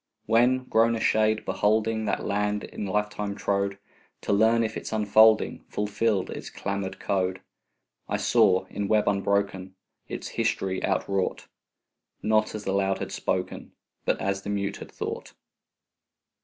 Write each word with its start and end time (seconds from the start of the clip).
II 0.01 0.25
When, 0.31 0.63
grown 0.63 0.95
a 0.95 0.99
Shade, 0.99 1.45
beholding 1.45 2.05
That 2.05 2.25
land 2.25 2.63
in 2.63 2.87
lifetime 2.87 3.35
trode, 3.35 3.77
To 4.21 4.33
learn 4.33 4.63
if 4.63 4.75
its 4.75 4.91
unfolding 4.91 5.63
Fulfilled 5.69 6.31
its 6.31 6.49
clamoured 6.49 6.99
code, 6.99 7.41
I 8.09 8.17
saw, 8.17 8.65
in 8.65 8.87
web 8.87 9.07
unbroken, 9.07 9.75
Its 10.07 10.29
history 10.29 10.83
outwrought 10.83 11.47
Not 12.23 12.55
as 12.55 12.63
the 12.63 12.73
loud 12.73 12.97
had 12.97 13.11
spoken, 13.11 13.73
But 14.03 14.19
as 14.19 14.41
the 14.41 14.49
mute 14.49 14.77
had 14.77 14.91
thought. 14.91 15.33